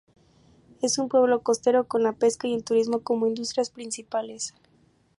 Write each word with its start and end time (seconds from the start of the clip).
Es 0.81 0.97
un 0.97 1.09
pueblo 1.09 1.43
costero, 1.43 1.87
con 1.87 2.01
la 2.01 2.13
pesca 2.13 2.47
y 2.47 2.55
el 2.55 2.63
turismo 2.63 3.01
como 3.03 3.27
industrias 3.27 3.69
principales. 3.69 4.55